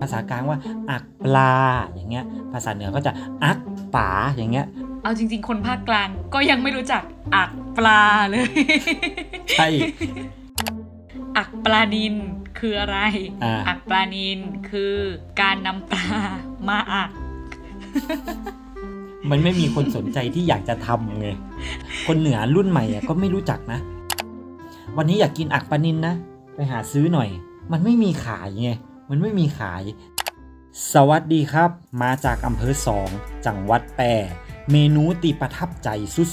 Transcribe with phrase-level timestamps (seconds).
[0.00, 0.58] ภาษากลางว่า
[0.90, 1.52] อักปลา
[1.94, 3.12] อย่างเงี้ย ภาษาเหนือก็จะ
[3.44, 3.58] อัก
[3.94, 4.66] ป๋าอย่างเงี้ย
[5.02, 7.02] เอาจริง ๆ คนภาคกลางก็ยังไม่รู้จัก
[7.36, 8.44] อักปลาเลย
[9.50, 9.68] ใช่
[11.36, 12.14] อักปลานิน
[12.58, 12.98] คืออะไร
[13.44, 14.38] อ่าอักปลานิน
[14.70, 14.94] คือ
[15.40, 16.06] การนำปลา
[16.68, 17.10] มาอัก
[19.30, 21.28] มันไม่มีคนสนใจที่อยากจะทำไง
[22.06, 23.78] คนเหนือรุ่นใหม่อะก็ไม่รู้จักนะ
[24.96, 26.14] วันนี้อยากกินอักปลานินนะ
[26.54, 27.28] ไปหาซื้อหน่อย
[27.72, 28.70] มันไม่มีขายไง
[29.10, 29.82] มันไม่มีขาย
[30.92, 31.70] สวัสดีครับ
[32.02, 33.08] มาจากอำเภอสอง
[33.46, 34.14] จังหวัดแปร่
[34.72, 35.88] เมนูตีประทับใจ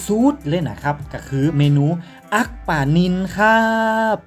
[0.07, 1.85] สุดๆเลยนะครับ ก็คือเมนู
[2.33, 3.67] อักปลานินครั
[4.15, 4.17] บ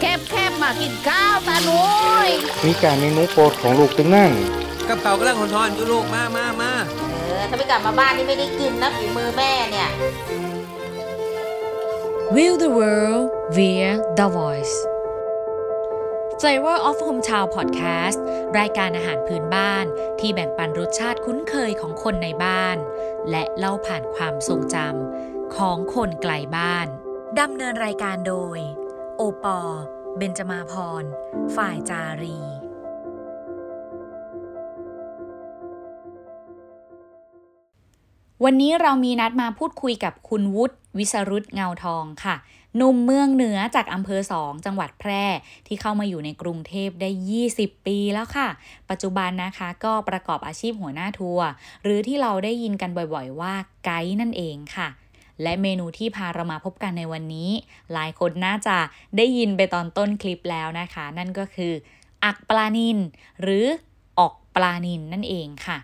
[0.00, 1.82] แคบแคบมากินข้าวตาหนุ
[2.26, 2.28] ย
[2.66, 4.32] มีการเมนูโปรดของลูกตึงนั่น
[4.88, 6.72] กับเขากำลังหอนๆอยู่ลูกมามามา
[7.10, 9.90] เออถ้าไม่กลับมาบ้านนี่ไม่ได้กินนะฝีมือแม่เนี่ย
[12.36, 14.74] View the world via the voice
[16.40, 18.18] Flavor of Hometown Podcast
[18.58, 19.84] รายการอาหารพื้นบ้าน
[20.20, 22.76] ที่แบ่งปันรสชาติคุ้นเคยของคนในบ้าน
[23.30, 26.86] และเล่าผ่านความทรงจำของคนไกลบ้าน
[27.40, 28.58] ดำเนินรายการโดย
[29.16, 29.60] โอปอ
[30.16, 30.72] เบนจมาพ
[31.02, 31.04] ร
[31.56, 32.49] ฝ่ายจารี
[38.44, 42.36] วันนี้เรามีนัดมาพูดคุยกับคุณวุฒิวิสรุตเงาทองค่ะ
[42.76, 45.24] หนุ่มเมืองเหนือจากอำเภอสองจังหวัดแพร่
[45.66, 47.10] ที่เข้ามาอยู่ในกรุงเทพได้
[47.48, 48.48] 20 ปีแล้วค่ะ
[48.90, 51.48] ปัจจุบันนะคะก็ประกอบอาชีพหัวหน้าทัวร์
[51.82, 54.88] หรือที่เราได้ยินกันบ่อยๆว่าไกด์นั่นเองค่ะ
[55.42, 57.50] และเมนูที่พาเรามาพบกันในวันนี้
[57.92, 58.78] หลายคนน่าจะ
[59.16, 61.72] ได้ยินไปตอนต้นคลิปแล้วนะคะ นั่นก็คือ
[62.24, 62.98] อักปลานิน
[63.42, 63.64] หรือ
[64.18, 65.78] อ๊อกปลานินนั่นเองค่ะ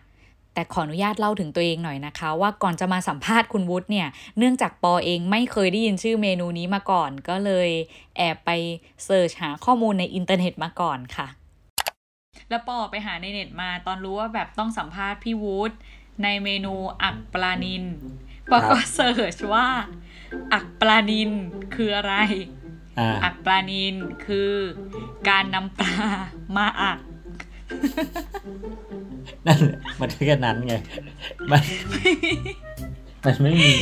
[0.57, 7.69] แต่ขออนุญาตเล่าถึงตัวเองหน่อยนะคะ ว่าก่อนจะมาสัมภาษณ์คุณวุฒิเนี่ยเนื่องจากปอเองไม่เคยได้ยินชื่อเมนูนี้มาก่อน ก็เลย
[8.17, 8.51] แอบไป
[9.05, 11.27] search หาข้อมูลในอินเทอร์เน็ตมาก่อนค่ะ
[12.49, 15.73] แล้วปอไปหาในเน็ตมาตอนรู้ว่าแบบต้องสัมภาษณ์พี่วุฒิ
[16.23, 17.85] ในเมนูอ๊อกปลานิน
[18.51, 19.67] ปอก็ search ว่า
[20.53, 21.31] อ๊อกปลานิน
[21.75, 22.15] คืออะไร
[22.99, 23.95] อ่าอ๊อกปลานิน
[24.27, 24.53] คือ
[25.29, 25.95] การนำปลา
[26.57, 26.99] มาอัก
[29.47, 30.75] นั่นแหละมันแค่นั้นไง
[31.51, 31.63] มัน
[33.25, 33.73] มันไม่มี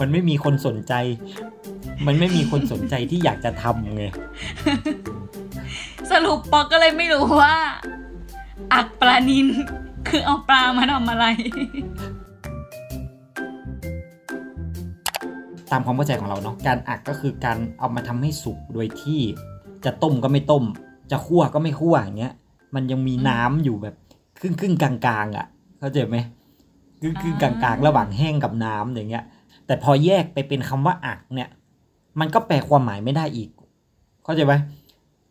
[0.00, 0.94] มันไม่มีคนสนใจ
[2.06, 4.04] มันไม่มีคนสนใจที่อยากจะทำไง
[6.10, 7.54] สรุปปอก็เลยไม่รู้ว่า
[8.72, 9.46] อักปลานิน
[10.08, 11.24] คือเอาปลามาทำอะไร
[15.70, 19.20] ตามความเข้าใจของเราเนาะ การอักก็คือการเอามาทำให้สุกโดยที่
[19.84, 20.64] จะต้มก็ไม่ต้ม
[21.10, 22.34] จะคั่วก็ไม่คั่วอย่างเงี้ย
[22.74, 23.94] มันยังมีน้ำอยู่แบบ
[24.40, 24.92] ครึ่งครึ่งๆกลา
[25.24, 25.46] งๆอะ
[25.78, 26.16] เข้าใจไหม
[27.00, 29.24] ครึ่งครึ่งๆกลางๆ ระหว่างแห้งกับน้ำอย่างเงี้ย
[29.66, 31.48] แต่พอแยกไปเป็นคำว่าอักเนี่ย
[32.20, 33.50] มันก็แปลความหมายไม่ได้อีก
[34.24, 34.54] เข้าใจไหม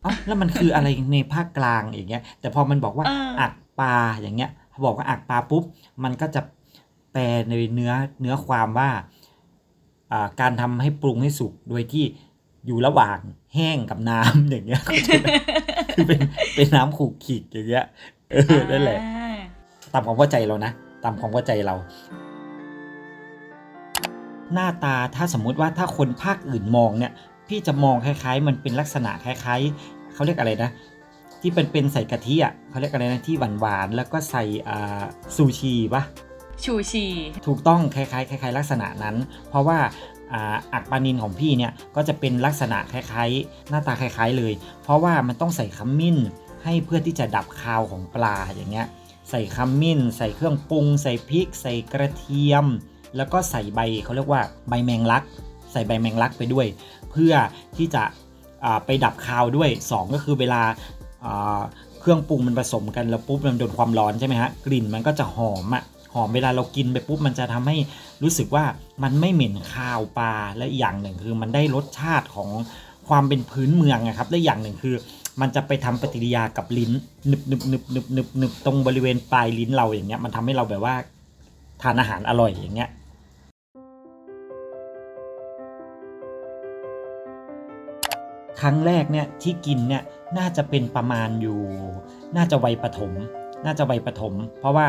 [0.02, 5.64] เอ้าแล้วมันคืออะไรในภาคกลางอย่างเงี้ย แต่พอมันบอกว่าเอออัอักปลาอย่างเงี้ยพอบอกว่าอักปลาปุ๊บ
[6.04, 6.42] มันก็จะ
[7.12, 8.90] แปลในเนื้อเนื้อความว่า
[10.12, 12.04] อ่าการทำให้ปรุงให้สุกโดยที่
[12.68, 13.20] อยู่ระหว่าง
[13.56, 14.82] แห้งกับน้ำอย่างเงี้ย
[15.94, 16.22] เข้าใจไหมคือเป็น
[16.56, 17.86] เป็นน้ำขูกขีดอย่างเงี้ย
[18.32, 19.38] เออนั่นแหละอ่า
[19.94, 20.72] ตามความเข้าใจเรานะ
[21.04, 21.76] ตามความเข้าใจเรา
[24.54, 27.12] หน้าตาถ้าสมมุติว่าถ้าคนภาคอื่นมองเนี่ย
[27.48, 30.72] พี่จะมองคล้าย ๆ มันเป็นลักษณะคล้าย ๆเขาเรียกอะไรนะ
[31.42, 35.04] ที่เป็นเป็นใส่กะทิอะเขาเรียกอะไรนะที่หวานๆแล้วก็ใส่อ่า
[35.36, 36.04] ซูชิปะ
[36.64, 37.06] ชูชี
[37.48, 39.16] ถูกต้องคล้ายๆคล้ายๆลักษณะนั้น
[39.50, 39.78] เพราะว่า
[40.74, 44.54] อักปลานินของพี่เนี่ยก็จะเป็นลักษณะคล้ายๆ หน้าตาคล้ายๆเลย
[44.84, 46.18] เพราะว่ามันต้องใส่ขมิ้น
[46.64, 48.88] ให้เพื่อที่จะดับคาวของปลาอย่างเงี้ย
[49.30, 52.66] ใส่ขมิ้น ใส่เครื่องปรุง ใส่พริก ใส่กระเทียม
[53.18, 55.24] แล้วก็ใส่ใบเขาเรียกว่าใบแมงลัก
[55.72, 56.68] ใส่ใบแมงลักไปด้วย
[57.12, 57.34] เพื่อ
[57.78, 58.04] ที่จะ
[58.86, 60.62] ไปดับคาวด้วย 2 ก็คือเวลา
[62.00, 65.84] เครื่องปรุงมันผสมกันแล้วปุ๊บมันโดนความร้อนใช่ไหมฮะกลิ่นมันก็จะหอมอะ
[66.14, 67.78] หอมเวลาเรากินไปปุ๊บมันจะทำให้
[68.24, 68.66] รู้สึกว่า
[69.04, 72.50] มันไม่เหม็นคาวปลาและอย่างหนึ่งคือมันได้รสชาติของ
[73.08, 74.96] ความเป็นพื้นเมืองนะครับและอย่างหนึ่งคือ
[75.42, 76.92] มันจะไปทำปฏิกิริยากับลิ้น
[77.28, 80.96] หนึบหนึบหนึบหนึบหนึบหนึบตรงบริเวณปลายลิ้นเราอย่างเงี้ยมันทำให้เราแบบว่า
[81.82, 82.90] ทานอาหารอร่อยอย่างเงี้ย
[88.62, 90.04] ครั้งแรกเนี่ยที่กินเนี่ย
[90.38, 91.60] น่าจะเป็นประมาณอยู่
[92.36, 93.12] น่าจะวัยประถม
[93.66, 94.88] น่าจะวัยประถม เพราะว่า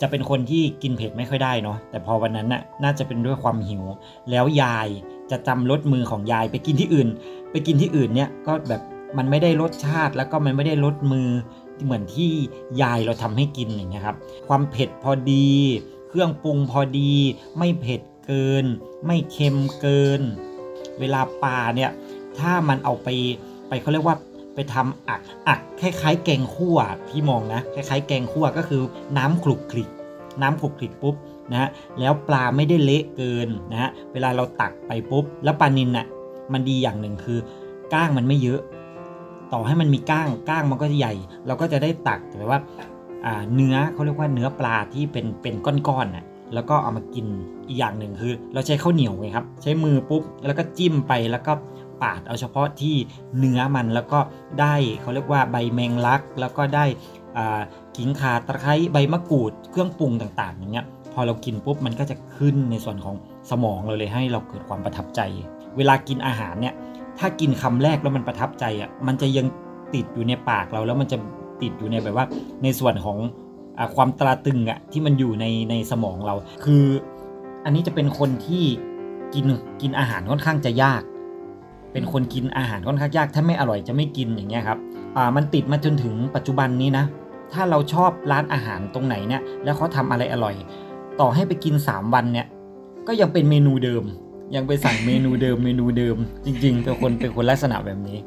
[0.00, 3.84] จะเป็นคนที่กินเผ็ดไม่ค่อยได้เนาะแต่พอวันนั้นน่ะน่าจะเป็นด้วยความหิว
[4.30, 4.88] แล้วยาย
[5.30, 7.08] จะจำรสมือของยายไปกินที่อื่น
[7.50, 8.82] ไปกินที่อื่นเนี่ยก็แบบ
[9.18, 11.28] มันไม่ได้รสชาติแล้วก็มันไม่ได้รสมือ
[11.84, 12.30] เหมือนที่
[12.82, 14.16] ยายเราทำให้กินอย่างเงี้ยครับ
[14.48, 15.48] ความเผ็ดพอดี
[16.08, 17.12] เครื่องปรุงพอดี
[17.58, 18.64] ไม่เผ็ดเกิน
[19.06, 20.20] ไม่เค็มเกิน
[21.00, 21.90] เวลาปลาเนี่ย
[22.38, 23.08] ถ้ามันเอาไป
[23.68, 24.16] ไปเขาเรียกว่า
[24.56, 28.80] ไปทำอักอักคล้ายๆ แกงคั่วพี่มองนะคล้ายๆ แกงคั่วก็คือ
[29.18, 29.88] น้ำคลุกคลิก
[30.42, 31.14] น้ำคลุกคลิกปุ๊บ
[31.50, 31.68] นะฮะ
[32.00, 36.06] แล้วปลาไม่ได้เละเกินนะฮะเวลาเราตักไปปุ๊บ แล้วปลานินน่ะ
[36.52, 37.38] มันดีอย่างหนึ่งคือ
[37.94, 38.60] ก้างมันไม่เยอะ
[39.52, 41.14] ต่อให้มันมีก้างก้างมันก็จะใหญ่
[41.46, 42.58] เราก็จะได้ตักแต่ว่า
[43.54, 46.24] เนื้อเขาเรียกว่าเนื้อปลาที่เป็นเป็นก้อนๆน่ะ
[46.54, 47.26] แล้วก็เอามากิน
[47.68, 51.52] อีกอย่างหนึ่งคือ เราใช้ข้าวเหนียวไงครับ ใช้มือปุ๊บแล้วก็จิ้มไปแล้วก็
[52.02, 52.96] ปาดเอาเฉพาะที่
[53.38, 54.18] เนื้อมันแล้วก็
[54.60, 56.84] ได้เขาเรียกว่าใบแมงลัก แล้วก็ได้
[57.96, 63.16] กิ่งขาตะไคร้ใบมะกรูด เครื่องปรุงต่างๆอย่างเงี้ยพอเรากินปุ๊บมันก็จะขึ้นในส่วนของ
[63.50, 65.20] สมองเราเลยให้เราเกิดความประทับใจ
[65.76, 66.74] เวลากินอาหารเนี่ย
[67.18, 69.46] ถ้ากินคำแรกแล้วมันประทับใจอะมันจะยัง
[69.94, 71.18] ติดอยู่ในปากเราแล้วมันจะ
[71.62, 72.26] ติดอยู่ในแบบว่า
[72.62, 73.18] ในส่วนของ
[73.78, 76.34] อความตราตึงอะที่มันอยู่ในในสมองเรา
[76.64, 76.84] คือ
[77.64, 78.64] อันนี้จะเป็นคนที่
[79.34, 79.46] กิน
[79.82, 81.02] กินอาหารค่อนข้างจะยาก
[81.96, 84.78] เป็นคนกินอาหารค่อนข้างยากถ้าไม่อร่อยจะไม่กินอย่างเงี้ยครับ
[85.16, 87.04] อ่ามันติดมาจนถึงปัจจุบันนี้นะ
[87.52, 90.54] ถ้าเราชอบร้านอาหารตรงไหนเนี่ยแล้วเขาทาอะไรอร่อย
[91.20, 92.46] ต่อให้ไปกิน 3 วันเนี่ย
[93.06, 94.04] ก็ยังเป็นเมนูเดิม
[94.54, 98.18] ยังไปสั่งเมนูเดิมเมนูเดิม จริงๆเป็นคนเป็นคนลักษณะแบบนี้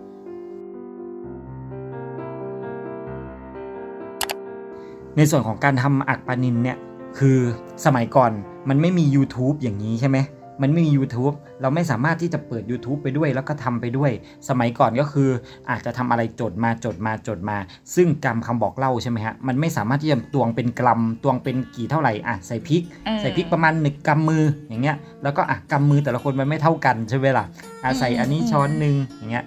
[5.15, 6.77] ในส่วนของการทำอักปานินเนี่ย
[7.19, 7.37] คือ
[7.85, 8.31] สมัยก่อน
[8.69, 10.17] มันไม่มี YouTube อย่างนี้ใช่ไหม
[10.61, 14.11] มันไม่มี YouTube เราไม่สามารถที่จะเปิด YouTube ไปด้วยแล้วก็ทำไปด้วย
[14.49, 15.29] สมัยก่อนก็คือ
[15.69, 17.57] อาจจะทำอะไรจดมาจดมาจดมา
[17.95, 22.83] ซึ่งกรรมคำบอกเล่าใช่ไหมฮะมันไม่สามารถที่จะตวงเป็นกรัมตวงเป็นกี่เท่าไหร่อะใส่พริก
[23.21, 27.45] ใส่พริกประมาณหนึ่งกำมืออย่างเงี้ยแล้วก็อะกำมือแต่ละคนมันไม่เท่ากันใช่ไหมล่ะ
[27.83, 29.45] อะใส่อันนี้ช้อนหนึ่งอย่างเงี้ย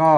[0.00, 0.10] ก็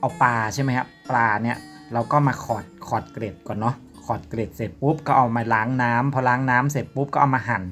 [0.00, 1.58] เอาปลาใช่ไหมครับปลาเนี่ย
[1.92, 3.74] เราก็มาขอดขอดเกร็ดก่อนเนาะ
[4.06, 7.62] ขอดเกร็ดเสร็จปุ๊บก็เอามาล้างน้ำพอล้างน้ำเสร็จปุ๊บก็เอามาหั่น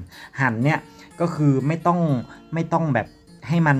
[0.41, 0.79] หั่นเนี่ย
[1.19, 1.99] ก็คือไม่ต้อง
[2.53, 3.07] ไม่ต้องแบบ
[3.47, 3.77] ให้มัน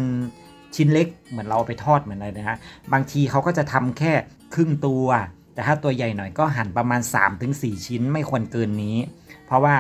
[0.76, 2.58] ชิ้นเล็กเหมือนเราไปทอดเหมือนอะไรนะฮะ
[2.94, 4.14] บางทีเขาก็จะทำแค่
[4.54, 5.06] ครึ่งตัว
[5.54, 7.02] แต่ถ้าตัวใหญ่หน่อยก็หั่นประมาณ
[7.44, 8.98] 3-4 ชิ้นไม่ควรเกินนี้
[9.46, 9.76] เพราะว่า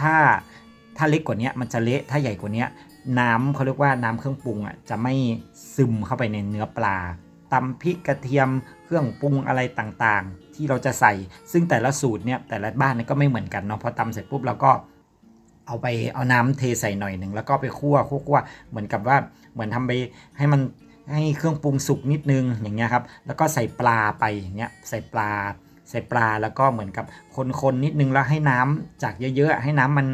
[0.00, 0.14] ถ้า
[0.96, 2.64] ถ้าเล็กกว่านี้มันจะเละถ้าใหญ่กว่านี้
[3.20, 5.14] น้ำเขาเรียกว่าน้ำเครื่องปรุงอะจะไม่
[5.76, 6.96] ซึมเข้าไปในเนื้อปลา
[7.52, 8.48] ตำพริกกระเทียม
[8.84, 11.12] เครื่องปรุงอะไรต่างๆ ที่เราจะใส่
[11.52, 14.70] ซึ่งแต่ละสูตรเนี่ยแต่ละบ้านก็ไม่เหมือนกันเนาะพอตำเสร็จปุ๊บเราก็
[15.66, 18.38] เอาไปเอาน้ำเทใส่หน่อยหนึ่งแล้วก็ไปคั่วคั่ว
[18.70, 19.16] เหมือนกับว่า
[19.52, 19.92] เหมือนทำไป
[20.38, 20.60] ให้มัน
[21.12, 25.30] ให้เครื่องปรุงสุกนิดนึงอย่างเงี้ยครับแล้วก็ใส่ปลาไปอย่างเงี้ยใส่ปลา
[25.90, 27.04] ใส่ปลาแล้วก็เหมือนกับ
[27.62, 30.06] คนๆนิดนึงแล้วให้น้ำจากเยอะๆ ให้น้ำมัน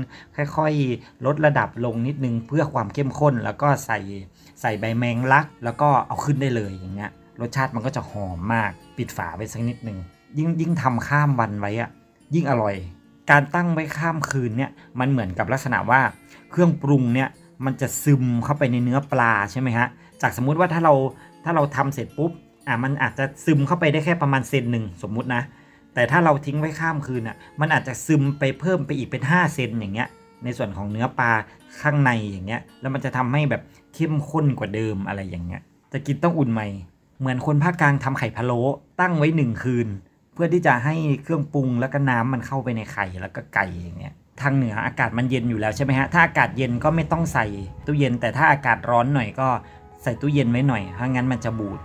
[0.57, 3.99] ค่อยๆ ลดระดับลงนิดนึงเพื่อความเข้มข้นแล้วก็ใส่
[4.61, 7.11] ใส่ใบแมงลัก แล้วก็เอาขึ้นได้เลยอย่างเงี้ย
[7.41, 9.99] รสชาติมันก็จะหอมมากปิดฝาไว้สักนิดนึง
[10.39, 11.91] ยิ่งยิ่งทำข้ามวันไว้อะ
[12.35, 12.75] ยิ่งอร่อย
[13.31, 16.01] การตั้งไว้ข้ามคืนเนี่ยมันเหมือนกับลักษณะว่า
[16.51, 17.29] เครื่องปรุงเนี่ย
[17.65, 19.87] มันจะซึมเข้าไปในเนื้อปลาใช่ไหมฮะ
[20.23, 20.95] จากสมมุติว่าถ้าเรา
[21.45, 22.33] ถ้าเราทำเสร็จปุ๊บ
[22.67, 25.43] อะมันอาจจะซึมเข้าไปได้แค่ประมาณเซนหนึ่งสมมุตินะ
[25.95, 30.09] แต่ถ้าเราทิ้งไว้ข้ามคืนอะมันอาจจะซึมไปเพิ่มไปอีกเป็น 5 เซนอย่างเงี้ย
[30.45, 31.31] ในส่วนของเนื้อปลา
[31.81, 33.63] ข้างในอย่างเงี้ยแล้วมันจะทำให้แบบ
[33.95, 35.63] เข้มข้นกว่าเดิมอะไรอย่างเงี้ย
[35.93, 36.67] จะกินต้องอุ่นใหม่
[37.19, 38.61] เหมือนคนภาคกลางทำไข่พะโล้
[39.01, 39.89] ตั้งไว้หนึ่งคืน
[40.35, 47.47] เพื่อที่จะให้เครื่องปรุงแล้วก็น้ำมันเข้าไปในไข่แล้วก็ไก่อย่างเงี้ยทางเหนืออากาศมันเย็นอยู่แล้วใช่ไหมฮะถ้าอากาศเย็นก็ไม่ต้องใส่
[47.87, 49.49] ตู้เย็น แต่ถ้าอากาศร้อนหน่อยก็
[50.03, 51.81] ใส่ตู้เย็นไว้หน่อยถ้างั้นมันจะบูด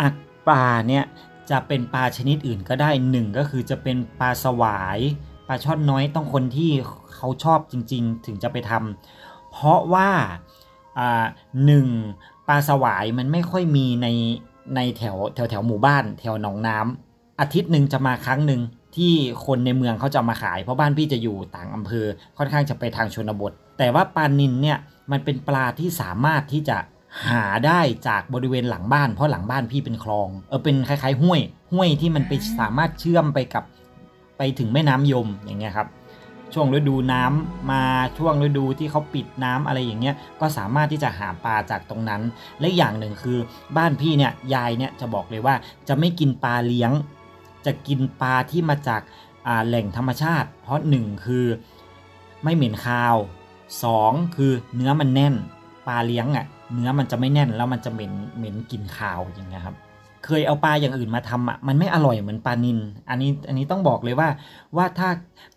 [0.00, 0.14] อัก
[0.48, 1.04] ปลาเนี่ย
[1.50, 4.98] จะเป็นปลาชนิดอื่นก็ได้หนึ่งก็คือจะเป็นปลาสวาย
[5.48, 6.70] ปลาช่อนน้อยต้องคนที่
[7.14, 10.10] เขาชอบจริง ๆ ถึงจะไปทำ เพราะว่า
[11.66, 11.86] หนึ่ง
[12.48, 14.08] ปลาสวายมันไม่ค่อยมีใน
[14.76, 18.60] ในแถวแถวแถวหมู่บ้าน แถวหนองน้ำอาทิตย์หนึ่งจะมาครั้งหนึ่ง
[18.96, 19.12] ที่
[19.46, 22.06] คนในเมืองเขาจะมาขาย เพราะบ้านพี่จะอยู่ต่างอำเภอ
[22.38, 24.78] ค่อนข้างจะไปทางชนบท แต่ว่าปลานินเนี่ย
[25.12, 26.78] มันเป็นปลาที่สามารถที่จะ
[27.28, 31.40] หาได้จากบริเวณหลังบ้านเพราะหลังบ้านพี่เป็นคลองเออเป็นคล้ายๆห้วย
[31.72, 33.64] ห้วยที่มันไปสามารถเชื่อมไปกับ
[34.38, 35.88] ไปถึงแม่น้ำยมอย่างเงี้ยครับ
[36.58, 37.82] ช่วงฤดูน้ำมา
[38.18, 42.22] ช่วงฤดูที่เขาปิดน้ำอะไรอย่างเงี้ยก็สามารถที่จะหาปลาจากตรงนั้น
[42.60, 43.38] และอย่างหนึ่งคือ
[43.76, 45.54] บ้านพี่เนี่ยยายเนี่ยจะบอกเลยว่า
[45.88, 46.92] จะไม่กินปลาเลี้ยง
[47.66, 49.02] จะกินปลาที่มาจาก
[49.66, 51.46] แหล่งธรรมชาติ เพราะหนึ่งคือ
[52.42, 53.16] ไม่เหม็นคาว
[53.84, 55.34] สองคือเนื้อมันแน่น
[55.88, 59.76] ปลาเลี้ยงอะเนื้อมันจะไม่แน่นแล้วมันจะเหม็นเหม็นกลิ่นคาวอย่างเงี้ยครับ
[60.26, 62.78] เคยเอาปลาอย่างอื่นมาทำอะมันไม่อร่อยเหมือนปลานิน
[63.08, 64.28] อันนี้อันนี้ต้องบอกเลยว่า
[64.76, 65.08] ว่าถ้า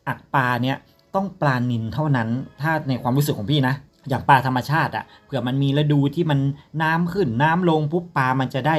[0.07, 0.77] อักปลาเนี้ย
[1.15, 2.27] ต้องปลานินเท่านั้น
[2.61, 3.75] ถ้าในความรู้สึกของพี่นะ
[4.07, 6.39] อย่างปลาธรรมชาติอะเผื่อมันมีฤดูที่มัน
[6.81, 8.77] น้ำขึ้นน้ำลงปุ๊บปลามันจะได้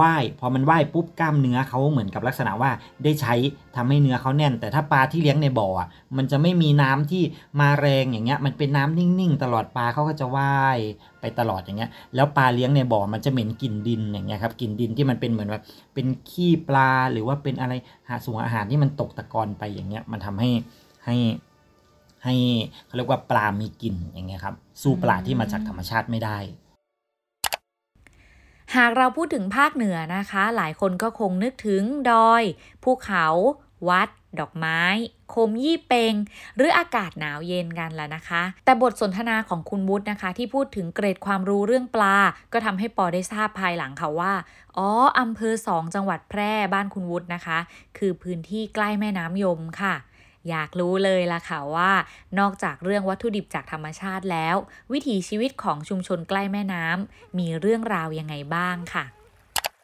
[0.00, 2.70] ว่ายพอมันว่ายปุ๊บกล้ามเนื้อเขาเหมือนกับลักษณะว่า
[3.04, 3.34] ได้ใช้
[3.76, 7.22] ทำให้เนื้อเขาแน่น แต่ถ้าปลาที่เลี้ยงในบ่ออะมันจะไม่มีน้ำที่
[7.60, 10.78] มาแรงอย่างเงี้ย มันเป็นน้ำนิ่งๆ ตลอดปลาเขาก็จะว่าย
[11.20, 15.62] ไปตลอดอย่างเงี้ย แล้วปลาเลี้ยงในบ่อมันจะเหม็นกลิ่นดินอย่างเงี้ยครับกลิ่นดินที่มันเป็นเหมือนแบบ
[15.94, 17.72] เป็นขี้ปลาหรือว่าเป็นอะไร
[18.08, 20.50] หาสูงอาหารที่มันตกตะกอนไปอย่างเงี้ยมันทำให้
[21.06, 21.16] ให้
[22.24, 22.34] ให้
[22.86, 26.38] เขาเรียกว่าปลามีกลิ่นอย่างเงี้ยครับ สู้ปลาที่มาจากธรรมชาติไม่ได้
[28.76, 32.42] หากเราพูดถึงภาคเหนือนะคะ หลายคนก็คงนึกถึงดอย
[32.82, 33.26] ภูเขา
[33.88, 34.08] วัด
[34.40, 34.82] ดอกไม้
[35.30, 36.14] โคมยี่เปง
[36.56, 42.16] หรืออากาศหนาวเย็นกันแล้วนะคะ แต่บทสนทนาของคุณวุฒินะคะ ที่พูดถึงเกรดความรู้เรื่องปลา
[42.52, 44.32] ก็ทำให้ปอได้ทราบภายหลังค่ะว่า
[44.76, 44.88] อ๋อ
[45.20, 47.58] อำเภอสองจังหวัดแพร่บ้านคุณวุฒินะคะ
[47.98, 49.94] คือพื้นที่ใกล้แม่น้ำยมค่ะ
[50.48, 51.90] อยากรู้เลยล่ะค่ะว่า
[52.38, 54.56] นอกจากเรื่องวัตถุดิบจากธรรมชาติแล้ว
[54.92, 59.04] วิถีชีวิตของชุมชนใกล้แม่น้ำมีเรื่องราวยังไงบ้างค่ะ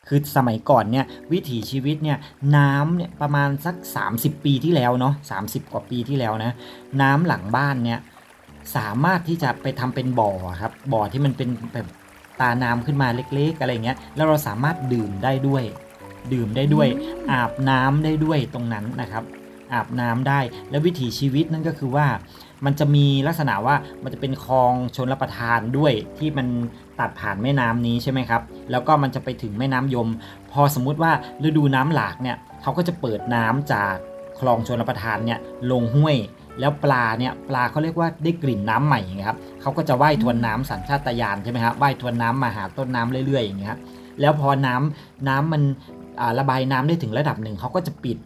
[0.08, 2.18] คือสมัยก่อนเนี่ยวิถีชีวิตเนี่ย
[2.56, 3.76] น้ำเนี่ยประมาณสัก
[4.10, 6.52] 30 ปีที่แล้วเนาะ30 กว่าปีที่แล้วนะ
[7.02, 7.98] น้ำหลังบ้านเนี่ย
[8.76, 11.86] สามารถที่จะไปทำเป็นบ่อครับบ่อที่มันเป็นแบบ
[12.40, 15.64] ตาน้ำขึ้นมาเล็กๆอะไรเงี้ยแล้วเราสามารถดื่มได้ด้วย
[16.32, 16.88] ดื่มได้ด้วย
[17.30, 19.24] อาบน้ำได้ด้วยตรงนั้นนะครับ
[19.72, 22.06] อาบน้ำได้ แล้ววิถีชีวิตนั่นก็คือว่า
[22.64, 26.46] มันจะมีลักษณะว่ามันจะเป็นคลองชนรับประทานด้วยที่มัน
[27.00, 30.08] ตัดผ่านแม่น้ำนี้ใช่ไหมครับ แล้วก็มันจะไปถึงแม่น้ำยม
[30.52, 31.12] พอสมมุติว่า
[31.44, 33.92] ฤดูน้ำหลากเนี่ยเขาก็จะเปิดน้ำจาก
[34.40, 35.38] คลองชนรับประทานเนี่ย
[35.70, 36.16] ลงห้วย
[36.60, 43.78] แล้วปลาเนี่ยปลาเขาเรียกว่าได้กลิ่นน้ำใหม่อย่างเงี้ยครับเขาก็จะว่ายทวนน้ำสัญชาตญาณใช่ไหมครับว่ายทวนน้ำมาหาต้นน้ำเรื่อยๆอย่างเงี้ย
[44.20, 45.62] แล้วพอน้ำน้ำมัน
[46.38, 48.16] ระบายน้ำได้ถึงระดับหนึ่งเขาก็จะปิด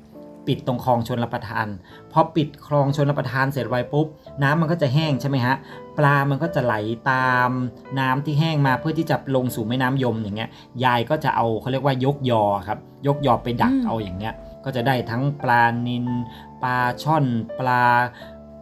[0.47, 1.67] ปิดตรงคลองชนรับประทาน
[2.13, 4.07] พอปิดคลองชนรับประทานเสร็จไวปุ๊บ
[4.43, 5.55] น้ำมันก็จะแห้งใช่ไหมฮะ
[5.99, 6.75] ปลามันก็จะไหล
[7.11, 7.51] ตาม
[7.99, 10.51] น้ำที่แห้งมาเพื่อที่จะลงสู่แม่น้ำยมอย่างเงี้ย
[10.85, 16.07] ยายก็จะเอาเขาเรียกว่ายกยอครับ ยกยอไปดักอืมเอาอย่างเงี้ย ก็จะได้ทั้งปลานิน
[16.63, 17.25] ปลาช่อน
[17.59, 17.83] ปลา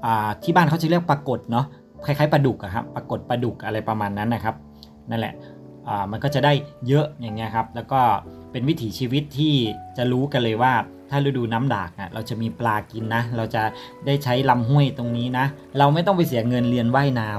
[0.05, 1.67] อ่าที่บ้านเขาจะเรียกปลากดเนาะ
[2.07, 4.55] คล้ายๆปลาดุกอะครับ ปลากดปลาดุกอะไรประมาณนั้นนะครับ
[5.11, 5.35] นั่นแหละ
[5.89, 6.53] อ่ามันก็จะได้
[6.89, 8.01] เยอะอย่างเงี้ยครับ แล้วก็
[8.53, 9.55] เป็นวิถีชีวิตที่
[9.97, 10.73] จะรู้กันเลยว่า
[11.11, 13.63] ถ้าฤดูน้ำดากอะเราจะมีปลากินนะ เราจะ
[14.07, 15.47] ได้ใช้ลำห้วยตรงนี้นะ
[15.79, 17.31] เราไม่ต้องไปเสียเงินเรียนว่ายน้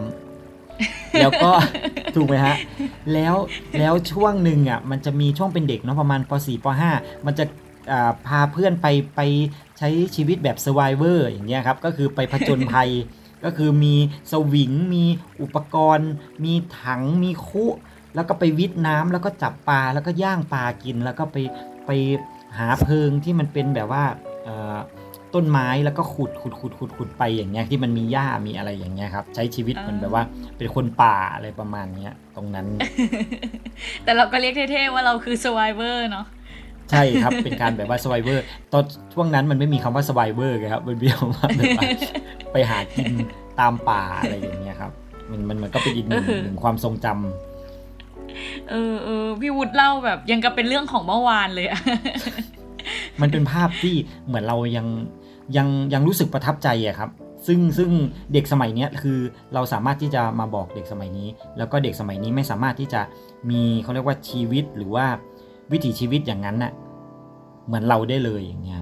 [0.56, 1.52] ำแล้วก็
[2.16, 2.56] ถูกไหมฮะ
[3.14, 3.36] แล้ว
[3.80, 7.46] แล้วช่วงหนึ่งอะมันจะมีช่วงเป็นเด็กเนาะประมาณป .4 ป .5 มันจะ
[8.28, 9.22] พาเพื่อนไปไป
[9.78, 12.90] ใช้ชีวิตแบบ survivor อย่างเงี้ยครับ ก็คือไปผจญภัย
[13.46, 13.96] ก็คือมี
[14.32, 15.06] สวิง มี
[15.42, 16.12] อุปกรณ์
[16.44, 17.66] มีถัง มีคุ
[18.16, 21.38] แล้วก็ไปวิทน้ำแล้วก็จับปลา แล้วก็ย่างปลากิน แล้วก็ไป
[21.86, 21.92] ไป
[22.58, 24.04] หาเพิงที่มันเป็นแบบว่า
[24.44, 24.78] เอ่อ
[25.36, 30.24] ต้นไม้แล้วก็ขุดขุดขุดขุดขุดไปอย่างเงี้ยที่มันมีหญ้ามีอะไรอย่างเงี้ยครับ ใช้ชีวิตเหมือนแบบว่า
[30.58, 32.68] เป็นคนป่าอะไรประมาณเนี้ย ตรงนั้น
[34.04, 36.26] แต่เราก็เรียกเท่ๆว่าเราคือ survivor เนาะ
[36.92, 38.40] ใช่ครับ เป็นการแบบว่า survivor
[38.74, 41.84] ตอนช่วงนั้นมันไม่มีคำว่า survivor ไงครับมันมีคำว่าแบบว่า
[42.54, 43.12] ไปหากิน
[43.60, 44.92] ตามป่าอะไรอย่างเงี้ยครับ
[45.32, 47.49] มันมันมันก็เป็นอีกหนึ่งเออหนึ่งความทรงจำ
[48.70, 51.82] เออเออพี่วุฒิเล่าแบบยังกับเป็นเรื่องของเมื่อวานเลยอะ
[53.22, 53.96] มันเป็นภาพที่
[54.28, 54.88] เหมือนเรายัง
[55.58, 57.10] ยังยังรู้สึกประทับใจอะครับ
[57.48, 57.90] ซึ่งซึ่ง
[58.34, 59.20] เด็กสมัยนี้คือ
[59.54, 61.28] เราสามารถที่จะมาบอกเด็กสมัยนี้
[61.58, 63.02] แล้วก็เด็กสมัยนี้ไม่สามารถที่จะ
[63.50, 65.06] มีเขาเรียกว่าชีวิตหรือว่า
[65.72, 66.72] วิถีชีวิตอย่างนั้นน่ะ
[67.68, 68.79] เหมือนเราได้เลยอย่างเงี้ย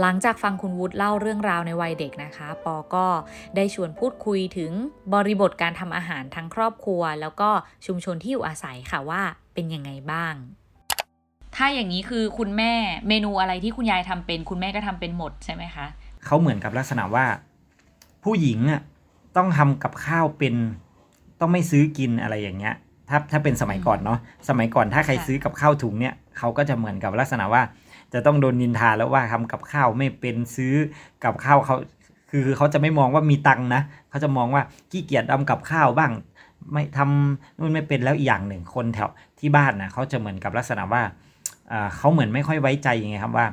[0.00, 3.06] หลังจากฟังคุณวุฒิเล่าเรื่องราวในวัยเด็กนะคะ ปอก็
[3.56, 4.72] ได้ชวนพูดคุยถึง
[5.14, 7.50] บริบทการทำอาหารทั้งครอบครัว แล้วก็
[7.86, 9.22] ชุมชนที่อยู่อาศัยค่ะว่า
[9.54, 10.34] เป็นยังไงบ้าง
[11.56, 12.72] ถ้าอย่างนี้คือคุณแม่
[13.08, 15.86] เมนูอะไรที่คุณยายทำเป็น คุณแม่ก็ทำเป็นหมดใช่ไหมคะ
[16.24, 17.24] เขาเหมือนกับลักษณะว่า
[18.24, 18.80] ผู้หญิงอะ
[19.36, 20.54] ต้องทำกับข้าวเป็น
[21.40, 22.74] ต้องไม่ซื้อกินอะไรอย่างเงี้ย
[23.08, 24.18] ถ้าถ้าเป็นสมัยก่อนเนาะ
[24.48, 27.62] สมัยก่อนถ้าใครค่ะซื้อกับข้าวถุงเนี่ยเขาก็จะเหมือนกับลักษณะว่า
[28.12, 30.74] จะต้องโดนนินทาแล้วว่าทำกับข้าวไม่เป็นซื้อ
[31.24, 31.76] กับข้าวเขา
[32.30, 36.12] คือเขาจะไม่มองว่ามีตังนะเขาจะมองว่าขี้เกียจทำกับข้าวบ้าง
[36.72, 41.02] ไม่ทำนู่นไม่เป็นแล้วอีกอย่างหนึ่งคนแถวที่บ้านนะเขาจะเหมือนกับลักษณะว่า
[41.96, 43.46] เขาเหมือนไม่ค่อยไว้ใจยังไงครับว่า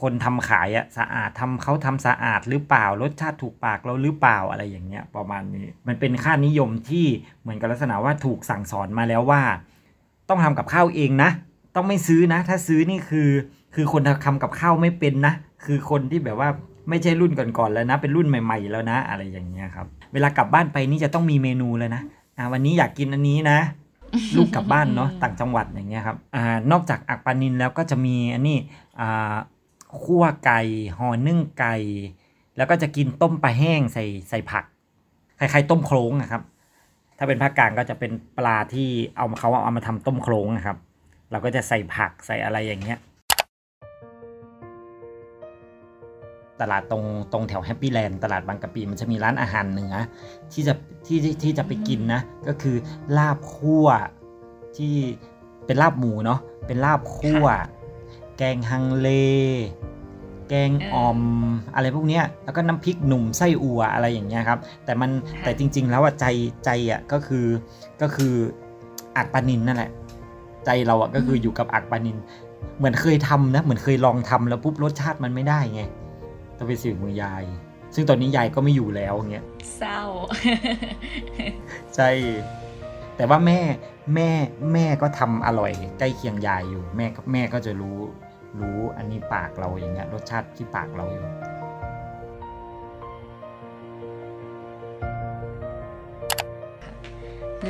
[0.00, 7.06] คนทำขายอะสะอาดทำเขาทำสะอาดหรือเปล่ารสชาติถูกปากเราหรือเปล่าอะไรอย่างเงี้ยประมาณนี้ มันเป็นค่านิยมที่
[7.40, 9.42] เหมือนกับลักษณะว่าถูกสั่งสอนมาแล้วว่า
[10.28, 11.30] ต้องทำกับข้าวเองนะ
[11.74, 13.28] ต้องไม่ซื้อนะ ถ้าซื้อนี่คือ
[13.74, 16.48] คือคนทำกับข้าวไม่เป็นนะ คือคนที่แบบว่า
[16.88, 22.02] ไม่ใช่รุ่นก่อนๆแล้วนะ เป็นรุ่นใหม่ ๆ แล้วนะ อะไรอย่างเงี้ยครับ เวลากลับบ้านไปนี่จะต้องมีเมนูเลยนะ
[22.36, 23.58] อ่าวันนี้อยากกินอันนี้นะ
[24.36, 28.56] ลูกกลับบ้านเนาะต่างจังหวัดอย่างเงี้ยครับอ่านอกจากอักปานินแล้วก็จะมีอันนี้
[29.00, 29.34] อ่า
[30.02, 30.60] คั่วไก่
[30.98, 31.76] ห่อนึ่งไก่
[32.56, 34.64] แล้วก็จะกินต้มปลาแห้งใส่ใส่ผัก
[35.38, 36.42] คล้ายๆต้มโคล้งนะครับ
[37.18, 40.76] ถ้าเป็นภาคกลางก็จะเป็นปลาที่เอามาเขาเอามาทำต้มโคล้งนะครับ
[41.30, 42.98] เราก็จะใส่ผักใส่อะไรอย่างเงี้ย
[46.62, 49.94] ตลาดตรงตรงแถวแฮปปี้แลนด์ตลาดบางกะปิมันจะมีร้านอาหารเหนือ
[50.52, 50.74] ที่จะ
[51.06, 52.76] ที่ที่ที่จะไปกินนะ ก็คือ
[53.16, 53.86] ลาบคั่ว
[54.76, 54.94] ที่
[55.66, 57.44] เป็นลาบหมูเนาะเป็นลาบคั่ว
[58.38, 59.08] แกงฮังเล
[60.48, 61.20] แกงอ่อม
[61.74, 65.10] อะไรพวกเนี้ยแล้วก็น้ำพริกหนุ่มไส้อัวอะไรอย่างเงี้ยครับ แต่มัน
[65.42, 66.26] แต่จริง ๆ แล้วอะใจ
[66.64, 67.46] ใจอะก็คือ
[68.02, 68.34] ก็คือ
[69.16, 69.90] อักปลานินนั่นแหละ
[70.66, 72.16] ใจเราอะก็คืออยู่กับอักปลานิน
[72.78, 75.82] เหมือนเคยทำนะเหมือนเคยลองทำแล้วปุ๊บรสชาติมันไม่ได้ไง
[76.58, 77.44] ต้องไปสืบมือยาย
[77.94, 79.44] ซึ่งตอนนี้ยายก็ไม่อยู่แล้วเงี้ย
[79.76, 80.00] เศร้า
[81.94, 82.08] ใช่
[83.16, 83.58] แต่ว่าแม่
[84.14, 84.30] แม่
[84.72, 87.98] แม่ก็ทำอร่อยใกล้เคียงยายอยู่ แม่ก็แม่ก็จะรู้
[88.60, 91.26] รู้อันนี้ปากเราอย่างเงี้ยรสชาติที่ปากเราอยู่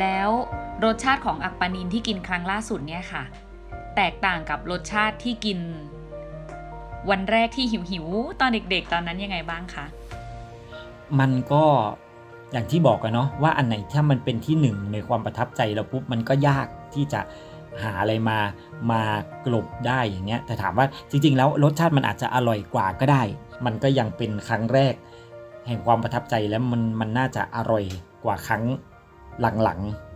[0.01, 0.31] แล้ว
[0.85, 3.25] รสชาติของอักปานินที่กินครั้งล่าสุดเนี่ยค่ะ
[3.97, 5.59] แตกต่างกับรสชาติที่กิน
[7.11, 8.07] วันแรกที่หิวหิว
[8.41, 9.87] ตอนเด็กๆ ตอนนั้นยังไงบ้างคะ
[11.21, 11.65] มันก็
[12.53, 17.21] อย่างที่บอกกันเนาะว่าอันไหนถ้ามันเป็นที่หนึ่งในความประทับใจเราปุ๊บมันก็ยากที่จะ
[17.83, 18.39] หาอะไรมา
[18.91, 19.03] มา
[19.47, 23.23] กลบได้อย่างเงี้ยแต่ถามว่าจริง ๆ แล้วรสชาติมันอาจจะอร่อยกว่าก็ได้
[23.65, 24.95] มันก็ยังเป็นครั้งแรก
[25.67, 27.85] แห่งความประทับใจแล้วมันมันน่าจะอร่อย
[28.25, 28.65] กว่าครั้ง
[29.41, 30.12] หลังๆ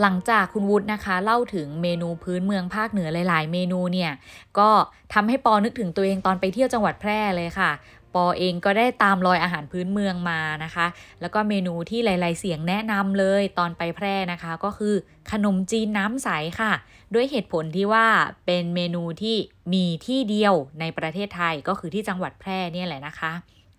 [0.00, 4.12] หลังจากคุณวุฒินะคะเล่าถึงเมนูพื้นเมืองภาคเหนือหลาย ๆ เมนูเนี่ย
[4.58, 4.70] ก็
[5.14, 7.70] ทำให้ปอนึกถึงตัวเองตอนไปเที่ยวจังหวัดแพร่เลยค่ะ
[8.14, 10.86] ปอเองก็ได้ตามรอยอาหารพื้นเมืองมานะคะ
[11.20, 14.94] แล้วก็เมนูที่หลาย ๆ เสียงแนะนำเลยตอนไปแพร่นะคะ ก็คือ
[15.30, 16.28] ขนมจีนน้ำใส
[16.60, 16.72] ค่ะ
[17.14, 18.06] ด้วยเหตุผลที่ว่า
[18.46, 19.36] เป็นเมนูที่
[19.72, 23.32] มีที่เดียวในประเทศไทยก็คือที่จังหวัดแพร่เนี่ยแหละนะคะ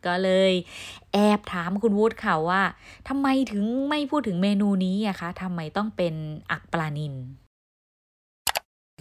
[0.06, 0.52] ก็เลย
[1.14, 2.62] แอบถามคุณวุฒิค่ะว่า
[3.08, 6.14] ทำไมถึงไม่พูดถึงเมนูนี้อะคะทำไมต้องเป็น
[6.52, 7.14] อักปลานิน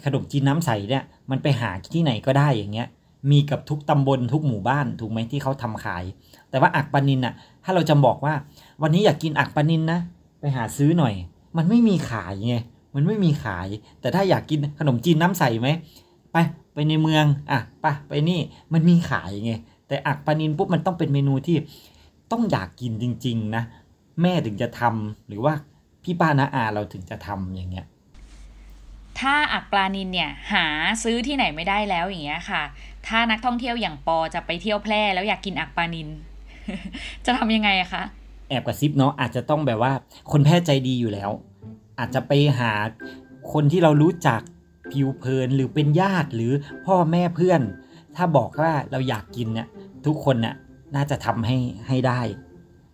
[0.03, 2.87] ขนมจีนน้ำใสเนี่ยมันไปหาที่ไหนก็ได้อย่างเงี้ย
[3.31, 6.03] มีกับทุกตำบลทุกหมู่บ้านถูกไหมที่เขาทำขาย
[6.49, 8.33] แต่ว่าอักปลานินอะถ้าเราจะบอกว่า
[8.81, 9.99] วันนี้อยากกินอักปลานินนะ
[10.39, 11.13] ไปหาซื้อหน่อย
[11.57, 12.55] มันไม่มีขายไง
[12.95, 13.67] มันไม่มีขาย
[14.01, 15.69] แต่ถ้าอยากกินขนมจีนน้ำใสไหม
[16.31, 16.37] ไป
[16.73, 18.39] ไปในเมืองอะไปไปนี่
[18.73, 19.53] มันมีขายไง
[19.91, 21.57] แต่อักปลานินปุ๊บมันต้องเป็นเมนูที่
[22.31, 23.63] ต้องอยากกินจริง ๆ นะ
[24.21, 25.53] แม่ถึงจะทำหรือว่า
[26.03, 27.85] พี่ป้านาอาเราถึงจะทำอย่างเงี้ย
[29.19, 30.65] ถ้าอักปลานินเนี่ยหา
[31.03, 32.63] ซื้อที่ไหนไม่ได้แล้วอย่างเงี้ยค่ะ
[33.07, 36.07] ถ้านักท่องเที่ยวอย่างปอจะไปเที่ยวแพร่แล้วอยากกินอักปลานิน
[37.25, 38.03] จะทำยังไงอะคะ
[38.49, 39.93] แอบกระซิบเนาะอาจจะต้องแบบว่า
[40.31, 41.29] คนแพทย์ใจดีอยู่แล้ว
[41.99, 42.71] อาจจะไปหา
[43.53, 44.41] คนที่เรารู้จัก
[44.91, 46.53] ผิวเพลินหรือเป็นญาติหรือ
[46.85, 47.61] พ่อแม่เพื่อน
[48.15, 49.67] ถ้าบอกว่าเราอยากกินเนี่ย
[50.05, 50.55] ทุกคนน่ะ
[50.95, 52.21] น่าจะทำให้ให้ได้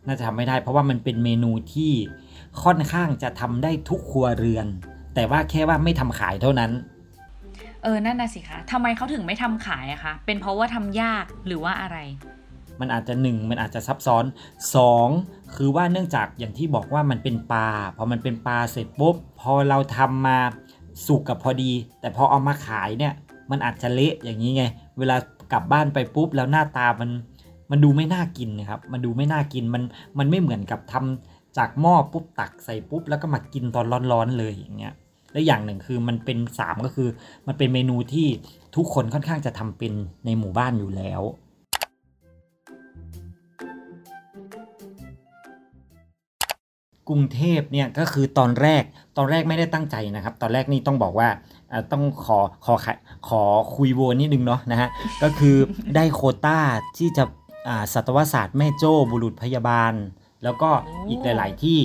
[0.07, 1.91] น่าจะทำไม่ได้ เพราะว่ามันเป็นเมนูที่
[2.63, 4.67] ค่อนข้างจะทำได้ทุกครัวเรือน
[5.15, 6.71] แต่ว่าแค่ว่าไม่ทำขายเท่านั้น
[7.83, 11.97] เออนั่นน่ะสิคะทำไมเขาถึงไม่ทำขายอะคะเป็นเพราะว่าทำยากหรือว่าอะไร
[12.79, 14.25] มันอาจจะหนึ่งมันอาจจะซับซ้อน
[14.75, 15.09] สอง
[15.55, 20.39] คือว่าเนื่องจากอย่างที่บอกว่ามันเป็นปลาพอมันเป็นปลาเสร็จปุ๊บพอเราทำมา
[21.05, 23.13] สุกกับพอดี แต่พอเอามาขายเนี่ย
[23.51, 24.63] มันอาจจะเละอย่างนี้ไง
[24.99, 25.17] เวลา
[25.53, 27.09] กลับบ้านไปปุ๊บแล้วหน้าตามัน
[27.71, 29.83] มันดูไม่น่ากินนะครับ มันดูไม่น่ากินมัน
[30.19, 34.93] มันไม่เหมือนกับทำจากหม้อปุ๊บตักใส่ปุ๊บแล้วก็มากินตอนร้อนๆเลยอย่างเงี้ย
[35.31, 37.09] และอย่างหนึ่งคือมันเป็นสามก็คือ
[37.47, 38.27] มันเป็นเมนูที่
[38.75, 39.93] ทุกคนค่อนข้างจะทำเป็น
[40.25, 41.21] ในหมู่บ้านอยู่แล้ว
[47.09, 48.83] กรุงเทพเนี่ยก็คือตอนแรก
[49.17, 51.29] ตอนแรกไม่ได้ตั้งใจนะครับ ตอนแรกนี่ต้องบอกว่า
[51.91, 52.93] ต้องขอขอขอ
[53.27, 53.41] ขอ
[53.75, 54.89] คุยโวนนิดนึงเนาะนะฮะ
[55.23, 55.55] ก็คือ
[55.95, 56.59] ได้โควต้า
[56.97, 57.23] ที่จะ
[57.67, 59.93] อ่าสัตวศาสตร์แม่โจ้บุรุษพยาบาล
[60.43, 60.69] แล้วก็
[61.09, 61.79] อีกหลาย ๆ ที่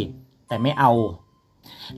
[0.49, 0.91] แต่ไม่เอา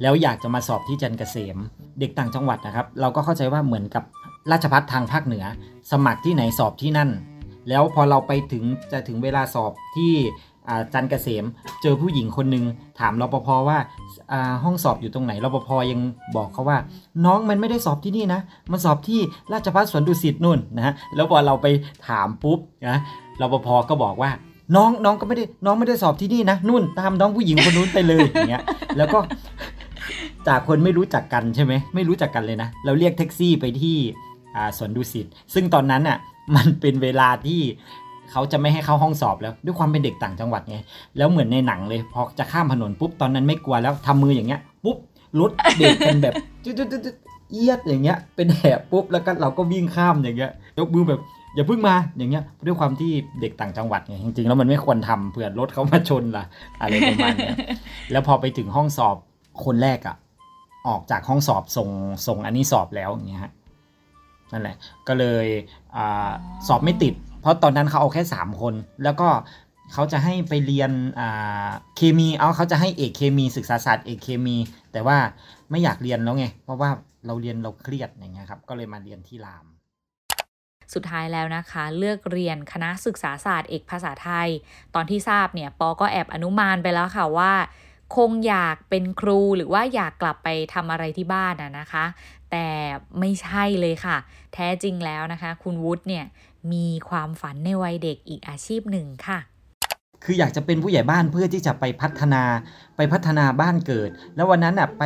[0.02, 1.56] แล้วอยากจะมาสอบที่จันทร์เกษม
[2.00, 4.04] เด็กต่างจังหวัดนะครับ เราก็เข้าใจว่าเหมือนกับ
[4.50, 5.44] ราชพัฒทางภาคเหนือ
[5.90, 7.10] สมัครที่ไหนสอบที่นั่น
[7.68, 10.53] แล้วพอเราไปถึงจะถึงเวลาสอบที่อ่า
[10.94, 11.44] จันเกษม
[11.82, 12.64] เจอผู้หญิงคนหนึ่ง
[13.00, 13.78] ถามรปภว่า
[14.64, 16.00] ห้องสอบอยู่ตรงไหนรปภยัง
[16.36, 16.78] บอกเขาว่า
[17.24, 18.40] น้องมันไม่ได้สอบที่นี่นะ
[18.72, 19.20] มันสอบที่
[19.52, 21.66] ราชพัฒสวนดุสิตนู่นนะฮะแล้วพอเราไป
[22.08, 23.00] ถามปุ๊บนะ
[23.40, 24.30] รปภก็บอกว่า
[24.76, 28.62] น้องน้องก็ไม่ได้น้องไม่ได้สอบที่นี่นะนู่นตามน้องผู้หญิงคนนู้นไปเลยอย่างเงี้ย
[28.96, 29.18] แล้วก็
[30.48, 33.96] จากคนไม่รู้จักกันใช่ไหมไม่รู้จักกันเลยนะ เราเรียกแท็กซี่ไปที่
[34.78, 36.18] สวนดุสิตซึ่งตอนนั้นอะ
[36.56, 37.60] มันเป็นเวลาที่
[38.32, 40.78] เขาจะไม่ให้เข้าห้องสอบแล้วด้วยความเป็นเด็กต่างจังหวัดไง
[41.16, 44.96] แล้วเหมือนในหนังเลยพอจะข้ามถนนปุ๊บตอนนั้นไม่กลัวแล้วทำมืออย่างเงี้ยปุ๊บ
[45.40, 46.34] รถเบรกกันแบบ
[46.64, 51.20] จุดๆๆๆเอียดอย่างเงี้ย เป็นแหบปุ๊บแล้วก็เราก็วิ่งข้ามอย่างเงี้ยยกมือแบบ
[51.54, 53.10] อย่าเพิ่งมาอย่างเงี้ยด้วยความที่
[53.40, 56.44] เด็กต่างจังหวัดไงจริงๆแล้วมันไม่ควรทำเผื่อรถเขามาชนล่ะ
[56.80, 57.56] อะไรประมาณเนี้ย
[58.12, 59.16] แล้วพอไปถึงห้องสอบ
[59.64, 60.16] คนแรกอะ
[60.88, 61.88] ออกจากห้องสอบส่ง
[62.26, 63.52] ส่งอันนี้สอบแล้วอย่างเงี้ยฮะ
[64.52, 64.76] นั่นแหละ
[65.08, 65.46] ก็เลย
[65.96, 66.30] อา
[66.68, 69.28] สอบไม่ติด เพราะตอนนั้นเขาเอาแค่สามคน แล้วก็
[69.92, 70.90] เขาจะให้ไปเรียน
[71.96, 74.56] เคมีเอาเขาจะให้เอกเคมีศึกษาศาสตร์เอกเคมี
[74.92, 75.16] แต่ว่า
[75.70, 76.90] ไม่อยากเรียนแล้วไง เพราะว่า
[77.26, 79.66] เราเรียนเราเครียดอย่างเงี้ยครับ ก็เลยมาเรียนที่ราม
[80.94, 84.48] สุดท้ายแล้วนะคะ เลือกเรียนคณะศึกษาศาสตร์เอกภาษาไทย
[84.94, 87.52] ตอนที่ทราบเนี่ยปอก็แอบอนุมานไปแล้วค่ะว่า
[88.16, 92.04] คงอยากเป็นครูหรือว่าอยากกลับไปทำอะไรที่บ้านอะนะคะ
[92.50, 92.66] แต่
[93.20, 94.16] ไม่ใช่เลยค่ะ
[94.54, 96.24] แท้จริงแล้วนะคะ คุณวุฒิเนี่ย
[96.72, 99.38] มีความฝันในวัยเด็กอีกอาชีพหนึ่งค่ะ
[100.24, 102.42] คืออยากจะเป็นผู้ใหญ่บ้านเพื่อที่จะไปพัฒนา
[102.96, 105.02] ไปพัฒนาบ้านเกิด แล้ววันนั้นอะไป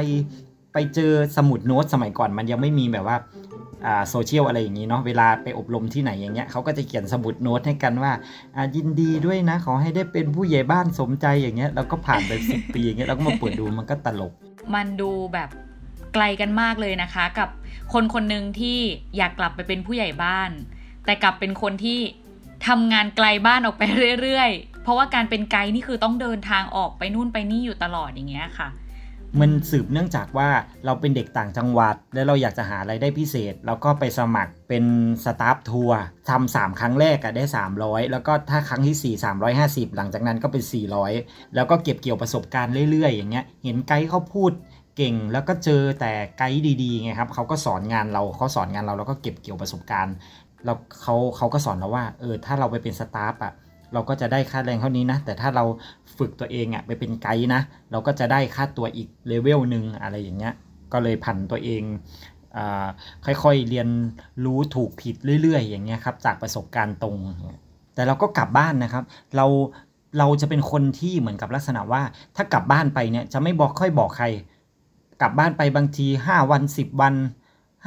[0.78, 3.16] ไปเจอสมุดโน้ตสมัยก่อนมันยังไม่มีแบบว่า
[4.10, 8.12] โซเชียลอะไรอย่างนี้เนาะเวลาไปอบรมที่ไหนอย่างเงี้ยเขาก็จะเขียนสมุดโน้ตให้กันว่า
[8.56, 14.32] อ่ายินดีด้วยนะ ขอให้ได้เป็นผู้ใหญ่บ้านสมใจอย่างเงี้ยแล้วก็ผ่านไปสิบปีอย่างเงี้ยเราก็มาเปิดดูมันก็ตลก
[14.74, 15.48] มันดูแบบ
[16.14, 17.48] ไกลกันมากเลยนะคะ กับ
[17.92, 18.78] คนคนหนึ่งที่
[19.16, 20.50] อยากกลับไปเป็นผู้ใหญ่บ้าน
[21.04, 22.00] แต่กลับเป็นคนที่
[22.68, 23.82] ทำงานไกลบ้านออกไป
[24.22, 28.68] เรื่อยๆ เพราะว่าการเป็นไกด์นี่คือต้องเดินทางออกไปนู่นไปนี่อยู่ตลอดอย่างเงี้ยค่ะ
[29.40, 30.48] มันสืบเนื่องจากว่า
[30.86, 34.84] เราเป็นเด็กต่างจังหวัด แล้วเราอยากจะหาไรายได้พิเศษ เราก็ไปสมัครเป็น
[35.24, 37.44] สตาฟทัวร์ทำสามครั้งแรกอะได้
[37.78, 39.24] 300 แล้วก็ถ้าครั้งที่ 4
[39.56, 40.62] 350 หลังจากนั้นก็เป็น
[41.08, 44.52] 400 แล้วก็เก็บเกี่ยวประสบการณ์เรื่อยๆ อย่างเงี้ยเห็นไกด์เขาพูด
[44.96, 50.14] เก่งแล้วก็เจอแต่ไกด์ดีๆไงครับเขาก็สอนงานเราเขาสอนงานเราแล้วก็เก็บเกี่ยวประสบการณ์
[50.64, 53.52] แล้วเขาเขาก็สอนเราว่าเออถ้าเราไปเป็นสตาฟอะ
[53.92, 55.64] เราก็จะได้ค่าแรงเท่านี้นะ แต่ถ้าเรา
[56.18, 60.54] ฝึกตัวเองอะไปเป็นไกด์นะ เราก็จะได้ค่าตัวอีกเลเวลหนึ่งอะไรอย่างเงี้ย
[60.92, 61.82] ก็เลยผันตัวเอง
[62.56, 62.58] อ
[63.24, 63.88] ค่อยๆเรียน
[64.44, 67.16] รู้ถูกผิดเรื่อยๆ อย่างเงี้ยครับ จากประสบการณ์ตรง
[67.94, 69.04] แต่เราก็กลับบ้านนะครับ
[69.36, 69.46] เรา
[70.18, 72.02] เราจะเป็นคนที่เหมือนกับลักษณะว่า
[72.36, 74.26] ถ้ากลับบ้านไปเนี่ยจะไม่บอกค่อยบอกใคร
[75.20, 77.14] กลับบ้านไปบางที 5 วัน 10 วัน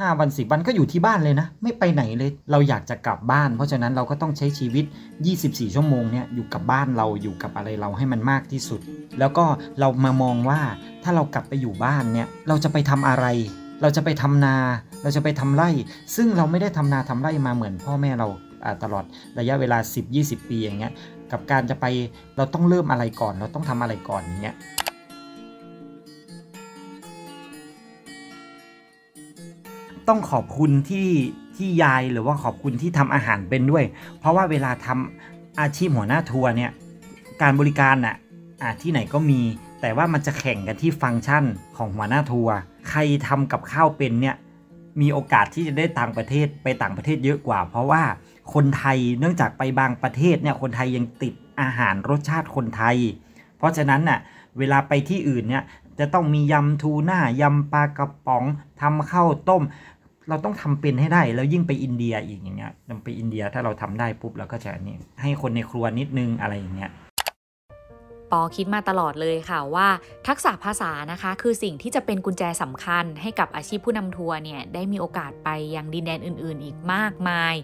[0.00, 4.84] 5วัน10วันก็อยู่ที่บ้านเลยนะ ไม่ไปไหนเลย เราอยากจะกลับบ้าน เพราะฉะนั้นเราก็ต้องใช้ชีวิต
[5.30, 8.80] 24 ชั่วโมงเนี่ยอยู่กับบ้านเราอยู่กับอะไรเราให้มันมากที่สุด
[9.18, 9.44] แล้วก็
[9.80, 10.60] เรามามองว่า
[11.02, 13.26] ถ้าเรากลับไปอยู่บ้านเนี่ยเราจะไปทำอะไร
[13.82, 14.56] เราจะไปทำนา
[15.02, 15.70] เราจะไปทำไร่
[16.16, 18.26] ซึ่งเราไม่ได้ทำนาทำไร่มาเหมือนพ่อแม่เรา
[18.82, 19.04] ตลอด
[19.38, 19.78] ระยะเวลา
[20.14, 20.92] 10-20 ปีอย่างเงี้ย
[21.32, 21.86] กับการจะไป
[22.36, 24.56] เราต้องเริ่มอะไรก่อน เราต้องทำอะไรก่อนอย่างเงี้ย
[30.08, 31.08] ต้องขอบคุณที่
[31.56, 33.84] ที่ยายหรือว่าขอบคุณที่ทำอาหารเป็นด้วย
[34.18, 36.70] เพราะว่าเวลาทำอาชีพหัวหน้าทัวร์เนี่ย
[37.42, 38.16] การบริการน่ะ
[38.80, 39.40] ที่ไหนก็มี
[39.80, 41.44] แต่ว่ามันจะแข่งกันที่ฟังก์ชัน
[41.76, 42.54] ของหัวหน้าทัวร์
[42.88, 44.36] ใครทำกับข้าวเป็นเนี่ย
[45.00, 48.02] มีโอกาสที่จะได้ต่างประเทศไปต่างประเทศเยอะกว่า เพราะว่า
[48.54, 52.96] คนไทยเนื่องจากไปบางประเทศเนี่ยคนไทยยังติดอาหารรสชาติคนไทย
[53.58, 54.18] เพราะฉะนั้นน่ะ
[54.58, 55.64] เวลาไปที่อื่นเนี่ย
[55.98, 58.44] จะต้องมียำทูน่ายำปลากระป๋อง
[58.80, 59.62] ทำข้าวต้ม
[60.28, 62.72] เราต้องทำเป็นให้ได้ แล้วยิ่งไปอินเดียอีกอย่างเงี้ย
[63.04, 66.90] ไปอินเดียถ้าเราทำได้ปุ๊บเราก็จะนี่ให้คนในครัวนิดนึงอะไรอย่างเงี้ย
[68.32, 69.88] ปอคิดมาตลอดเลยค่ะว่า
[70.28, 77.54] ทักษะภาษานะคะ คือสิ่งที่จะเป็นกุญแจสำคัญ ให้กับอาชีพผู้นำทัวร์เนี่ยได้มีโอกาสไปยังดินแดนอื่น ๆ อีกมากมาย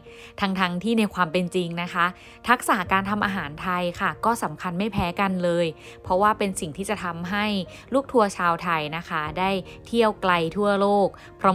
[0.41, 2.07] ทั้งๆทที่ในความเป็นจริงนะคะ
[2.49, 5.67] ทักษะการทำอาหารไทยค่ะ ก็สำคัญไม่แพ้กันเลย
[6.03, 7.47] เพราะว่าเป็นสิ่งที่จะทำให้
[7.95, 9.51] ลูกทัวร์ชาวไทยนะคะ ได้
[9.87, 11.09] เที่ยวไกลทั่วโลก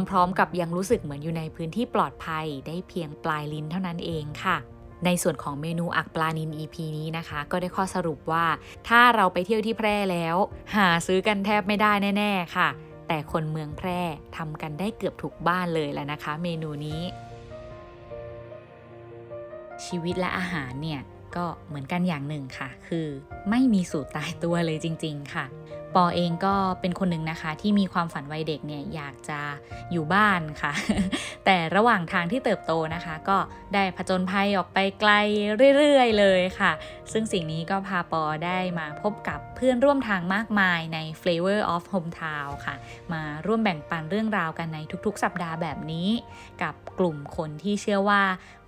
[0.09, 4.57] พร้อม ๆ กับยังรู้สึกเหมือนอยู่ในพื้นที่ปลอดภัย ได้เพียงปลายลิ้นเท่านั้นเองค่ะ
[5.05, 8.45] ในส่วนของเมนูอักปลานิน EP นี้นะคะ ก็ได้ข้อสรุปว่า
[8.87, 10.35] ถ้าเราไปเที่ยวที่แพร่แล้ว
[10.75, 12.69] หาซื้อกันแทบไม่ได้แน่ ๆ ค่ะ
[13.07, 14.01] แต่คนเมืองแพร่
[14.37, 17.01] ทำกันได้เกือบทุกบ้านเลยแล้วนะคะ เมนูนี้
[19.85, 21.01] ชีวิตและอาหารเนี่ย
[21.35, 23.07] ก็เหมือนกันอย่างหนึ่งค่ะ คือ
[23.49, 25.45] ไม่มีสูตรตายตัวเลยจริง ๆ ค่ะ
[25.95, 29.39] ปอเองก็เป็นคนหนึ่งนะคะ ที่มีความฝันวัยเด็กเนี่ยอยากจะ
[29.91, 30.73] อยู่บ้านค่ะ
[31.45, 33.37] แต่ระหว่างทางที่เติบโตนะคะ ก็
[33.73, 35.11] ได้ผจญภัยออกไปไกล
[35.77, 36.71] เรื่อยๆเลยค่ะ
[37.11, 42.75] ซึ่งสิ่งนี้ก็พาปอได้มาพบกับเพื่อนร่วมทางมากมายใน Flavor of Hometown ค่ะ
[43.13, 46.09] มาร่วมแบ่งปันเรื่องราวกันในทุกๆ สัปดาห์แบบนี้
[46.61, 48.23] กับกลุ่มคนที่เชื่อว่า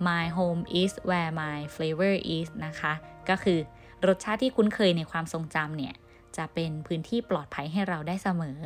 [0.07, 2.93] my home is where my flavor is นะคะ
[3.29, 3.59] ก็คือ
[4.07, 5.95] รสชาติที่คุ้นเคยในความทรงจำเนี่ย
[6.37, 8.59] จะเป็นพื้นที่ปลอดภัยให้เราได้เสมอ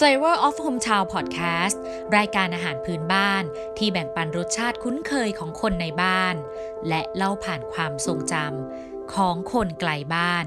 [0.00, 1.76] Flavor of Hometown Podcast
[2.16, 3.44] รายการอาหารพื้นบ้าน
[3.78, 6.34] ที่แบ่งปันรสชาติคุ้นเคยของคนในบ้าน
[6.88, 10.46] และเล่าผ่านความทรงจำของคนไกลบ้าน